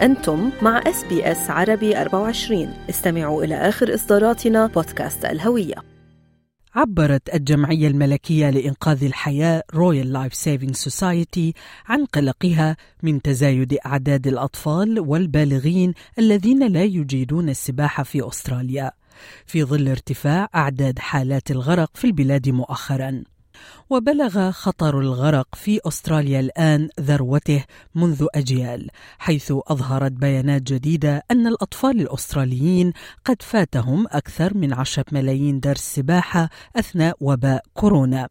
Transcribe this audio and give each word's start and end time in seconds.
أنتم 0.00 0.50
مع 0.62 0.78
إس 0.86 1.04
بي 1.04 1.32
إس 1.32 1.50
عربي 1.50 2.00
24 2.00 2.74
استمعوا 2.90 3.44
إلى 3.44 3.54
آخر 3.54 3.94
إصداراتنا 3.94 4.66
بودكاست 4.66 5.24
الهوية. 5.24 5.74
عبرت 6.74 7.34
الجمعية 7.34 7.88
الملكية 7.88 8.50
لإنقاذ 8.50 9.04
الحياة 9.04 9.62
Royal 9.74 10.12
Life 10.12 10.34
Saving 10.34 10.74
Society 10.74 11.54
عن 11.86 12.04
قلقها 12.04 12.76
من 13.02 13.22
تزايد 13.22 13.76
أعداد 13.86 14.26
الأطفال 14.26 15.00
والبالغين 15.00 15.94
الذين 16.18 16.72
لا 16.72 16.84
يجيدون 16.84 17.48
السباحة 17.48 18.02
في 18.02 18.28
أستراليا. 18.28 18.90
في 19.46 19.64
ظل 19.64 19.88
ارتفاع 19.88 20.48
أعداد 20.54 20.98
حالات 20.98 21.50
الغرق 21.50 21.90
في 21.94 22.04
البلاد 22.04 22.48
مؤخراً. 22.48 23.22
وبلغ 23.90 24.50
خطر 24.50 25.00
الغرق 25.00 25.54
في 25.54 25.80
أستراليا 25.86 26.40
الآن 26.40 26.88
ذروته 27.00 27.64
منذ 27.94 28.26
أجيال 28.34 28.90
حيث 29.18 29.52
أظهرت 29.68 30.12
بيانات 30.12 30.62
جديدة 30.62 31.22
أن 31.30 31.46
الأطفال 31.46 32.00
الأستراليين 32.00 32.92
قد 33.24 33.42
فاتهم 33.42 34.06
أكثر 34.10 34.56
من 34.56 34.72
عشره 34.72 35.04
ملايين 35.12 35.60
درس 35.60 35.94
سباحة 35.94 36.50
أثناء 36.76 37.16
وباء 37.20 37.62
كورونا. 37.74 38.28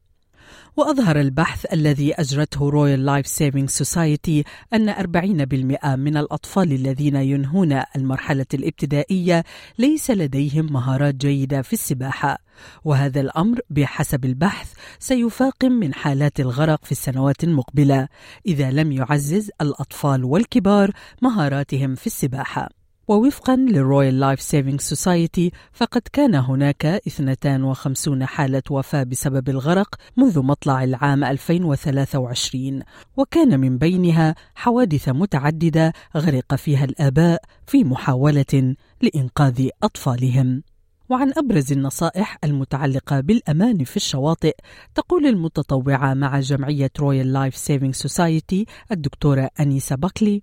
وأظهر 0.77 1.19
البحث 1.19 1.73
الذي 1.73 2.13
أجرته 2.13 2.69
Royal 2.69 3.05
Life 3.05 3.27
Saving 3.27 3.69
Society 3.69 4.43
أن 4.73 4.93
40% 4.93 5.85
من 5.95 6.17
الأطفال 6.17 6.71
الذين 6.73 7.15
ينهون 7.15 7.81
المرحلة 7.95 8.45
الابتدائية 8.53 9.43
ليس 9.77 10.11
لديهم 10.11 10.73
مهارات 10.73 11.15
جيدة 11.15 11.61
في 11.61 11.73
السباحة. 11.73 12.37
وهذا 12.85 13.21
الأمر 13.21 13.59
بحسب 13.69 14.25
البحث 14.25 14.73
سيفاقم 14.99 15.71
من 15.71 15.93
حالات 15.93 16.39
الغرق 16.39 16.85
في 16.85 16.91
السنوات 16.91 17.43
المقبلة 17.43 18.07
إذا 18.45 18.71
لم 18.71 18.91
يعزز 18.91 19.51
الأطفال 19.61 20.23
والكبار 20.23 20.91
مهاراتهم 21.21 21.95
في 21.95 22.07
السباحة. 22.07 22.76
ووفقا 23.07 23.55
لل 23.55 24.19
Royal 24.19 24.31
Life 24.31 24.41
Saving 24.41 24.81
Society 24.81 25.51
فقد 25.73 26.01
كان 26.13 26.35
هناك 26.35 26.85
52 26.85 28.25
حالة 28.25 28.63
وفاة 28.69 29.03
بسبب 29.03 29.49
الغرق 29.49 29.95
منذ 30.17 30.39
مطلع 30.39 30.83
العام 30.83 31.23
2023 31.23 32.81
وكان 33.17 33.59
من 33.59 33.77
بينها 33.77 34.35
حوادث 34.55 35.09
متعددة 35.09 35.93
غرق 36.17 36.55
فيها 36.55 36.85
الآباء 36.85 37.41
في 37.67 37.83
محاولة 37.83 38.75
لإنقاذ 39.01 39.69
أطفالهم. 39.83 40.63
وعن 41.09 41.33
أبرز 41.37 41.71
النصائح 41.71 42.37
المتعلقة 42.43 43.19
بالأمان 43.19 43.83
في 43.83 43.95
الشواطئ 43.95 44.55
تقول 44.95 45.25
المتطوعة 45.25 46.13
مع 46.13 46.39
جمعية 46.39 46.91
Royal 46.99 47.33
Life 47.33 47.55
Saving 47.55 47.95
Society 47.95 48.65
الدكتورة 48.91 49.49
أنيسة 49.59 49.95
بكلي 49.95 50.41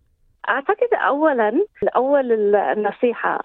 أعتقد 0.48 0.95
اولا 0.95 1.67
اول 1.97 2.55
النصيحة 2.56 3.41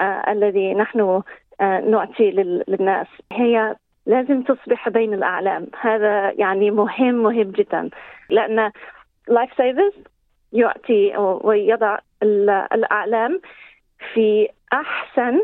آه 0.00 0.32
الذي 0.32 0.74
نحن 0.74 1.22
آه 1.60 1.80
نعطي 1.80 2.30
للناس. 2.30 3.06
هي 3.32 3.76
لازم 4.06 4.42
تصبح 4.42 4.88
بين 4.88 5.14
الأعلام. 5.14 5.66
هذا 5.80 6.30
يعني 6.30 6.70
مهم 6.70 7.14
مهم 7.14 7.50
جدا. 7.50 7.90
لأن 8.30 8.72
life 9.28 9.50
savers 9.56 9.92
يعطي 10.52 11.16
ويضع 11.16 11.98
الأعلام 12.72 13.40
في 14.14 14.48
أحسن 14.72 15.40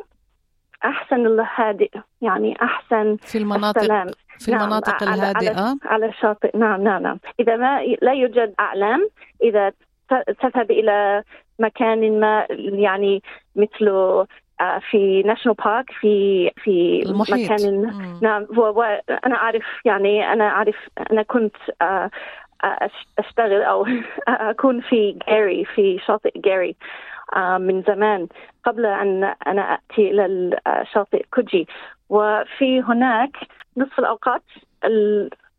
أحسن 0.85 1.27
الهادئ 1.27 1.91
يعني 2.21 2.63
أحسن 2.63 3.17
في 3.17 3.39
المناطق 3.39 3.81
السلام. 3.81 4.07
في 4.39 4.51
نعم 4.51 4.61
المناطق 4.61 5.03
الهادئه 5.03 5.61
على, 5.61 5.79
على 5.85 6.07
الشاطئ. 6.07 6.57
نعم 6.57 6.83
نعم 6.83 7.03
نعم. 7.03 7.19
إذا 7.41 7.57
ما 7.57 7.83
لا 8.03 8.13
يوجد 8.13 8.55
أعلام 8.61 9.09
إذا 9.43 9.73
تذهب 10.09 10.71
إلى 10.71 11.23
مكان 11.59 12.21
ما 12.21 12.47
يعني 12.59 13.23
مثل 13.57 13.91
في 14.91 15.23
ناشونال 15.23 15.57
بارك 15.65 15.91
في 16.01 16.51
في 16.57 17.03
المحيط. 17.07 17.51
مكان 17.53 17.93
نعم 18.23 18.47
وأنا 18.57 19.37
أعرف 19.37 19.65
يعني 19.85 20.33
أنا 20.33 20.49
أعرف 20.49 20.77
أنا 21.11 21.23
كنت 21.23 21.57
أشتغل 23.19 23.63
أو 23.63 23.87
أكون 24.29 24.81
في 24.81 25.19
جاري 25.29 25.65
في 25.65 25.99
شاطئ 26.07 26.41
جاري 26.41 26.77
من 27.59 27.83
زمان 27.83 28.29
قبل 28.65 28.87
أن 28.87 29.35
أنا 29.47 29.63
أتي 29.63 30.11
إلى 30.11 30.57
شاطئ 30.93 31.25
كوجي 31.35 31.67
وفي 32.09 32.83
هناك 32.83 33.37
نصف 33.77 33.99
الأوقات 33.99 34.43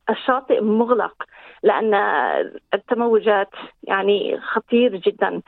الشاطئ 0.10 0.62
مغلق 0.62 1.24
لأن 1.64 1.94
التموجات 2.74 3.50
يعني 3.84 4.40
خطير 4.40 4.96
جدا 4.96 5.42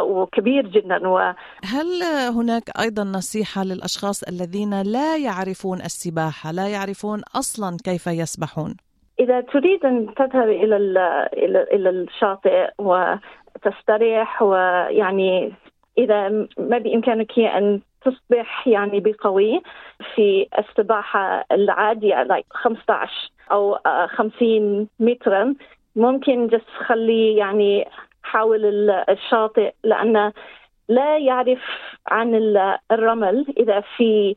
وكبير 0.00 0.66
جدا 0.66 1.08
و 1.08 1.18
هل 1.64 2.02
هناك 2.36 2.62
أيضا 2.80 3.04
نصيحة 3.04 3.64
للأشخاص 3.64 4.22
الذين 4.22 4.82
لا 4.82 5.16
يعرفون 5.16 5.78
السباحة 5.78 6.52
لا 6.52 6.68
يعرفون 6.68 7.20
أصلا 7.36 7.76
كيف 7.84 8.06
يسبحون؟ 8.06 8.76
إذا 9.20 9.40
تريد 9.40 9.84
أن 9.84 10.14
تذهب 10.14 10.48
إلى 10.48 10.76
إلى 11.32 11.62
إلى 11.62 11.90
الشاطئ 11.90 12.70
وتستريح 12.78 14.42
ويعني 14.42 15.52
إذا 15.98 16.28
ما 16.58 16.78
بإمكانك 16.78 17.38
أن 17.38 17.80
تصبح 18.02 18.68
يعني 18.68 19.00
بقوي 19.00 19.62
في 20.14 20.46
السباحة 20.58 21.44
العادية 21.52 22.24
like 22.24 22.46
15 22.50 23.10
أو 23.52 23.78
50 24.16 24.88
مترا. 25.00 25.54
ممكن 25.96 26.46
جس 26.46 26.86
خلي 26.86 27.36
يعني 27.36 27.88
حول 28.22 28.90
الشاطئ 28.90 29.72
لأن 29.84 30.32
لا 30.88 31.18
يعرف 31.18 31.60
عن 32.06 32.34
الرمل. 32.92 33.46
إذا 33.58 33.82
في 33.96 34.34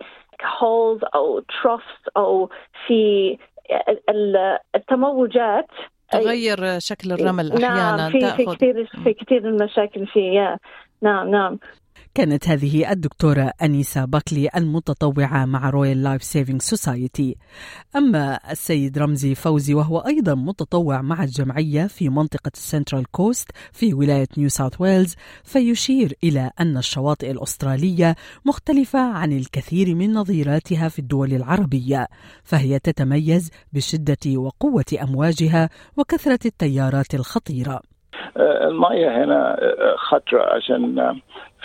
holes 0.60 1.02
أو 1.16 1.40
troughs 1.40 2.10
أو 2.18 2.50
في 2.88 3.38
التموجات. 4.76 5.68
تغير 6.12 6.80
شكل 6.80 7.12
الرمل 7.12 7.52
أحيانا 7.52 7.98
نعم 7.98 8.12
في, 8.12 8.20
تأخذ. 8.20 8.36
في 8.36 8.56
كثير 8.56 8.90
في 9.04 9.14
كثير 9.14 9.50
المشاكل 9.50 10.08
فيه 10.08 10.58
نعم 11.02 11.30
نعم. 11.30 11.60
كانت 12.16 12.48
هذه 12.48 12.92
الدكتورة 12.92 13.52
أنيسة 13.62 14.06
بكلي 14.06 14.50
المتطوعة 14.56 15.46
مع 15.46 15.70
Royal 15.70 16.04
Life 16.04 16.24
Saving 16.24 16.62
Society 16.62 17.38
أما 17.96 18.40
السيد 18.52 18.98
رمزي 18.98 19.36
فوزي 19.36 19.74
وهو 19.74 20.00
أيضا 20.00 20.36
متطوع 20.36 21.02
مع 21.02 21.24
الجمعية 21.24 21.88
في 21.88 22.10
منطقة 22.10 22.52
السنترال 22.54 23.12
كوست 23.12 23.52
في 23.72 23.94
ولاية 23.94 24.28
نيو 24.38 24.50
ساوث 24.50 24.82
ويلز 24.82 25.16
فيشير 25.44 26.14
إلى 26.24 26.52
أن 26.60 26.78
الشواطئ 26.78 27.32
الأسترالية 27.32 28.16
مختلفة 28.46 29.00
عن 29.00 29.32
الكثير 29.32 29.96
من 29.96 30.14
نظيراتها 30.14 30.90
في 30.90 31.00
الدول 31.00 31.34
العربية 31.34 32.08
فهي 32.44 32.80
تتميز 32.80 33.52
بشدة 33.74 34.38
وقوة 34.40 34.86
أمواجها 35.04 35.70
وكثرة 35.98 36.40
التيارات 36.46 37.14
الخطيرة. 37.14 37.82
المية 38.38 39.24
هنا 39.24 39.58
خطرة 40.10 40.42
عشان 40.56 40.96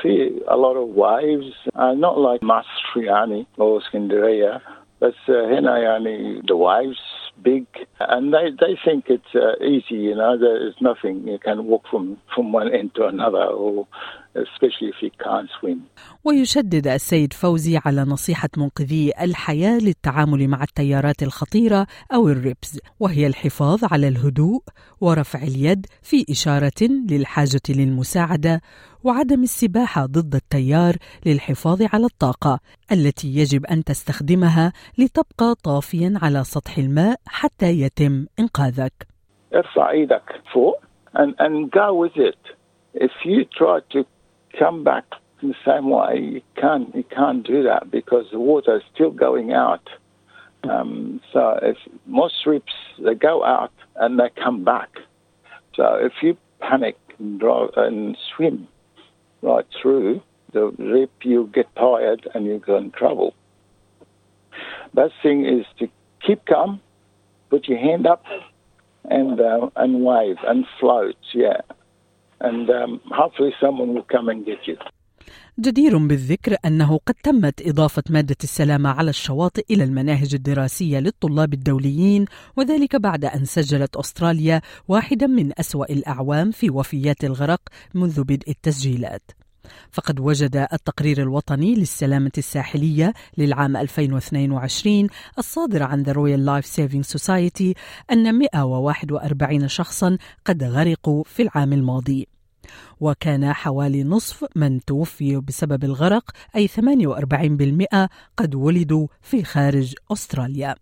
في 0.03 0.33
a 0.47 0.57
lot 0.57 0.77
of 0.77 0.89
waves 0.97 1.53
uh, 1.77 1.95
not 1.95 2.17
like 2.19 2.43
مصر 2.43 2.97
يعني 2.97 3.47
أو 3.61 3.79
اسكندرية 3.79 4.61
بس 5.03 5.31
هنا 5.31 5.79
يعني 5.79 6.43
the 6.43 6.55
waves 6.55 7.28
big 7.43 7.67
and 8.01 8.33
they, 8.35 8.47
they 8.63 8.75
think 8.85 9.05
it's 9.09 9.35
uh, 9.35 9.65
easy 9.65 10.01
you 10.09 10.15
know 10.15 10.37
there 10.39 10.61
is 10.69 10.75
nothing 10.81 11.27
you 11.29 11.39
can 11.39 11.67
walk 11.67 11.85
from 11.91 12.17
from 12.35 12.53
one 12.53 12.69
end 12.73 12.95
to 12.95 13.07
another 13.07 13.45
or 13.45 13.87
especially 14.35 14.89
if 14.89 15.03
you 15.03 15.11
can't 15.25 15.49
swim. 15.61 15.79
ويشدد 16.25 16.87
السيد 16.87 17.33
فوزي 17.33 17.81
على 17.85 18.03
نصيحة 18.03 18.49
منقذي 18.57 19.13
الحياة 19.21 19.79
للتعامل 19.79 20.49
مع 20.49 20.63
التيارات 20.63 21.23
الخطيرة 21.23 21.87
أو 22.15 22.29
الريبز 22.29 22.81
وهي 23.01 23.27
الحفاظ 23.27 23.85
على 23.93 24.09
الهدوء 24.09 24.63
ورفع 25.01 25.43
اليد 25.43 25.87
في 26.03 26.25
إشارة 26.31 26.83
للحاجة 27.11 27.61
للمساعدة 27.69 28.61
وعدم 29.05 29.43
السباحة 29.43 30.07
ضد 30.07 30.35
التيار 30.35 30.97
للحفاظ 31.27 31.83
على 31.93 32.05
الطاقة 32.07 32.61
التي 32.93 33.29
يجب 33.37 33.67
أن 33.67 33.85
تستخدمها 33.85 34.73
لتبقى 34.99 35.55
طافيا 35.63 36.13
على 36.23 36.45
سطح 36.45 36.79
الماء 36.79 37.21
حتى 37.28 37.80
يتم 37.80 38.26
إنقاذك 38.40 39.08
ارفع 39.56 39.90
ايدك 39.90 40.42
فوق 40.54 40.84
and, 41.16 41.36
and 41.40 41.72
go 41.72 41.94
with 41.94 42.18
it 42.18 42.44
if 42.94 43.12
you 43.24 43.46
try 43.46 43.80
to 43.92 44.06
come 44.60 44.84
back 44.84 45.06
in 45.42 45.50
the 45.50 45.56
same 45.66 45.90
way 45.90 46.12
you 46.36 46.42
can't 46.62 46.96
you 46.96 47.04
can't 47.04 47.44
do 47.46 47.64
that 47.64 47.92
because 47.92 48.26
the 48.32 48.40
water 48.40 48.78
is 48.78 48.84
still 48.94 49.12
going 49.12 49.54
out 49.54 49.88
um, 50.64 51.22
so 51.32 51.60
if 51.62 51.78
most 52.06 52.36
trips 52.44 52.74
they 53.06 53.16
go 53.16 53.44
out 53.44 53.76
and 53.96 54.20
they 54.20 54.30
come 54.46 54.64
back 54.64 54.90
so 55.76 55.86
if 56.08 56.14
you 56.22 56.38
panic 56.60 56.98
and, 57.20 57.40
drive, 57.40 57.70
and 57.76 58.18
swim 58.36 58.68
right 59.42 59.66
through 59.82 60.22
the 60.54 60.68
rip, 60.78 61.12
you 61.24 61.50
get 61.54 61.68
tired 61.76 62.28
and 62.34 62.46
you 62.46 62.60
go 62.60 62.78
in 62.78 62.92
trouble. 62.92 63.34
Best 64.94 65.14
thing 65.22 65.46
is 65.46 65.66
to 65.80 65.90
keep 66.26 66.46
calm, 66.46 66.80
put 67.51 67.69
your 67.69 67.79
hand 67.79 68.07
up, 68.07 68.25
and 69.05 69.41
uh, 69.41 69.71
and 69.77 70.05
wave 70.05 70.37
and 70.47 70.65
float. 70.79 71.17
Yeah, 71.35 71.61
and 72.41 72.69
um, 72.71 73.01
hopefully 73.11 73.53
someone 73.61 73.95
will 73.95 74.09
come 74.15 74.29
and 74.29 74.45
get 74.45 74.67
you. 74.67 74.77
جدير 75.59 75.99
بالذكر 75.99 76.57
أنه 76.65 76.99
قد 77.07 77.15
تمت 77.15 77.67
إضافة 77.67 78.03
مادة 78.11 78.37
السلامة 78.45 78.91
على 78.91 79.11
الشواطئ 79.11 79.65
إلى 79.71 79.85
المناهج 79.85 80.35
الدراسية 80.35 80.99
للطلاب 80.99 81.55
الدوليين 81.55 82.25
وذلك 82.57 82.97
بعد 82.97 83.25
أن 83.25 83.45
سجلت 83.45 83.97
أستراليا 83.97 84.61
واحدا 84.89 85.27
من 85.27 85.53
أسوأ 85.61 85.93
الأعوام 85.93 86.51
في 86.51 86.71
وفيات 86.71 87.25
الغرق 87.25 87.61
منذ 87.95 88.25
بدء 88.25 88.51
التسجيلات 88.51 89.31
فقد 89.93 90.21
وجد 90.21 90.57
التقرير 90.73 91.23
الوطني 91.23 91.75
للسلامة 91.75 92.33
الساحلية 92.39 93.15
للعام 93.39 93.77
2022 93.77 95.09
الصادر 95.39 95.83
عن 95.83 96.05
The 96.05 96.09
Royal 96.09 96.47
Life 96.49 96.69
Saving 96.77 97.19
Society 97.19 97.73
أن 98.13 98.35
141 98.39 99.69
شخصا 99.69 100.19
قد 100.45 100.65
غرقوا 100.65 101.25
في 101.25 101.43
العام 101.43 101.73
الماضي. 101.73 102.29
وكان 103.01 103.53
حوالي 103.53 104.05
نصف 104.05 104.45
من 104.57 104.81
توفي 104.85 105.37
بسبب 105.37 105.85
الغرق 105.85 106.31
أي 106.57 106.69
48% 106.69 108.09
قد 108.37 108.55
ولدوا 108.55 109.07
في 109.23 109.45
خارج 109.45 109.95
أستراليا. 110.13 110.75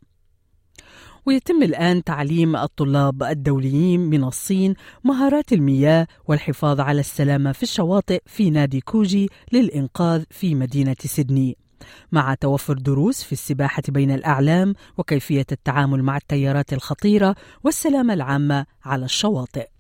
ويتم 1.27 1.63
الآن 1.63 2.05
تعليم 2.05 2.57
الطلاب 2.57 3.23
الدوليين 3.23 4.01
من 4.01 4.25
الصين 4.25 4.75
مهارات 5.05 5.53
المياه 5.53 6.07
والحفاظ 6.29 6.81
على 6.81 7.01
السلامة 7.01 7.53
في 7.53 7.63
الشواطئ 7.63 8.23
في 8.27 8.51
نادي 8.51 8.81
كوجي 8.81 9.29
للإنقاذ 9.53 10.25
في 10.31 10.55
مدينة 10.55 10.97
سيدني. 11.01 11.57
مع 12.13 12.35
توفر 12.35 12.75
دروس 12.75 13.23
في 13.23 13.33
السباحة 13.33 13.83
بين 13.89 14.11
الأعلام 14.11 14.75
وكيفية 14.99 15.47
التعامل 15.53 16.03
مع 16.03 16.17
التيارات 16.17 16.73
الخطيرة 16.73 17.37
والسلامة 17.65 18.15
العامة 18.15 18.67
على 18.85 19.05
الشواطئ. 19.05 19.76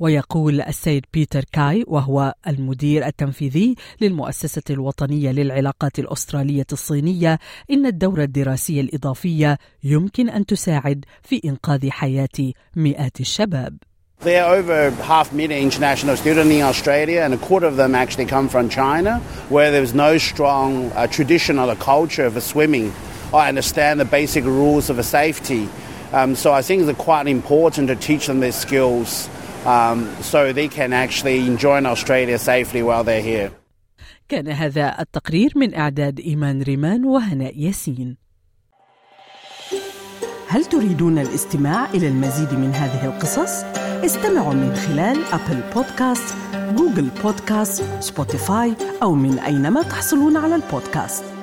ويقول 0.00 0.60
السيد 0.60 1.04
بيتر 1.14 1.44
كاي 1.52 1.84
وهو 1.86 2.34
المدير 2.46 3.06
التنفيذي 3.06 3.74
للمؤسسة 4.00 4.62
الوطنية 4.70 5.30
للعلاقات 5.30 5.98
الأسترالية 5.98 6.66
الصينية 6.72 7.38
إن 7.70 7.86
الدورة 7.86 8.22
الدراسية 8.22 8.80
الإضافية 8.80 9.58
يمكن 9.84 10.28
أن 10.28 10.46
تساعد 10.46 11.04
في 11.22 11.40
إنقاذ 11.44 11.90
حياة 11.90 12.52
مئات 12.76 13.20
الشباب. 13.20 13.76
There 14.22 14.44
are 14.44 14.54
over 14.54 14.90
half 15.02 15.32
million 15.32 15.62
international 15.62 16.14
students 16.14 16.50
in 16.50 16.60
Australia, 16.60 17.22
and 17.22 17.32
a 17.32 17.38
quarter 17.38 17.66
of 17.66 17.76
them 17.76 17.94
actually 17.94 18.26
come 18.26 18.50
from 18.50 18.68
China, 18.68 19.18
where 19.48 19.70
there's 19.70 19.94
no 19.94 20.18
strong 20.18 20.92
uh, 20.92 21.06
traditional 21.06 21.74
culture 21.76 22.26
of 22.26 22.42
swimming. 22.42 22.92
I 23.32 23.48
understand 23.48 23.98
the 23.98 24.04
basic 24.04 24.44
rules 24.44 24.90
of 24.90 25.02
safety, 25.06 25.70
um, 26.12 26.36
so 26.36 26.52
I 26.52 26.60
think 26.60 26.86
it's 26.86 26.98
quite 26.98 27.28
important 27.28 27.88
to 27.88 27.96
teach 27.96 28.26
them 28.26 28.40
these 28.40 28.56
skills 28.56 29.30
um, 29.66 30.08
so 30.22 30.52
they 30.52 30.68
can 30.68 30.92
actually 30.92 31.38
enjoy 31.46 31.84
Australia 31.84 32.38
safely 32.38 32.82
while 32.82 33.04
they're 33.04 33.22
here. 33.22 33.50
كان 34.28 34.48
هذا 34.48 35.00
التقرير 35.00 35.52
من 35.56 35.74
إعداد 35.74 36.20
إيمان 36.20 36.62
ريمان 36.62 37.04
وهناء 37.04 37.58
ياسين. 37.58 38.16
هل 40.48 40.64
تريدون 40.64 41.18
الاستماع 41.18 41.90
إلى 41.90 42.08
المزيد 42.08 42.54
من 42.54 42.74
هذه 42.74 43.06
القصص؟ 43.06 43.64
استمعوا 44.04 44.54
من 44.54 44.74
خلال 44.74 45.24
أبل 45.32 45.60
بودكاست، 45.74 46.34
جوجل 46.54 47.08
بودكاست، 47.22 47.84
سبوتيفاي 48.00 48.74
أو 49.02 49.14
من 49.14 49.38
أينما 49.38 49.82
تحصلون 49.82 50.36
على 50.36 50.54
البودكاست. 50.54 51.39